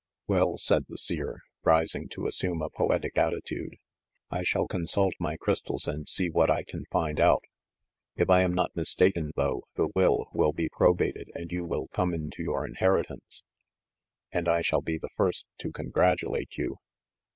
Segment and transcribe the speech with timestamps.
[0.25, 3.75] "Well," said the Seer, rising to assume a poetic atti tude,
[4.31, 7.43] "I shall consult my crystals and see what I can find out.
[8.15, 12.15] If I am not mistaken, though, the will will be probated and you will come
[12.15, 13.43] into your inheritance.
[14.31, 16.79] And I shall be the first to congratulate you